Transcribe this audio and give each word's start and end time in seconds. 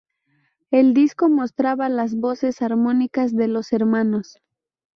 El 0.71 0.95
disco 0.95 1.29
mostraba 1.29 1.87
las 1.87 2.15
voces 2.15 2.63
armónicas 2.63 3.35
de 3.35 3.47
los 3.47 3.71
hermanos. 3.71 4.39